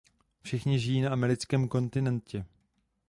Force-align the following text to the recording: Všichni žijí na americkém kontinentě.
Všichni 0.41 0.79
žijí 0.79 1.01
na 1.01 1.09
americkém 1.09 1.67
kontinentě. 1.67 2.45